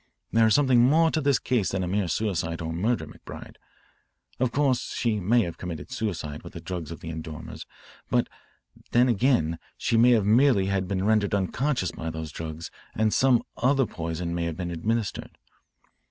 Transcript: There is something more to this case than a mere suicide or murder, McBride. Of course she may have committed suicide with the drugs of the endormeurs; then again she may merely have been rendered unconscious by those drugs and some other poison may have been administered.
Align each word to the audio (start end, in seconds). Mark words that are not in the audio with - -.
There 0.31 0.47
is 0.47 0.55
something 0.55 0.79
more 0.79 1.11
to 1.11 1.21
this 1.21 1.37
case 1.37 1.69
than 1.69 1.83
a 1.83 1.87
mere 1.87 2.07
suicide 2.07 2.59
or 2.59 2.73
murder, 2.73 3.05
McBride. 3.05 3.57
Of 4.39 4.51
course 4.51 4.95
she 4.95 5.19
may 5.19 5.43
have 5.43 5.59
committed 5.59 5.91
suicide 5.91 6.41
with 6.41 6.53
the 6.53 6.59
drugs 6.59 6.89
of 6.89 7.01
the 7.01 7.11
endormeurs; 7.11 7.67
then 8.89 9.07
again 9.07 9.59
she 9.77 9.97
may 9.97 10.19
merely 10.21 10.65
have 10.65 10.87
been 10.87 11.05
rendered 11.05 11.35
unconscious 11.35 11.91
by 11.91 12.09
those 12.09 12.31
drugs 12.31 12.71
and 12.95 13.13
some 13.13 13.43
other 13.57 13.85
poison 13.85 14.33
may 14.33 14.45
have 14.45 14.57
been 14.57 14.71
administered. 14.71 15.37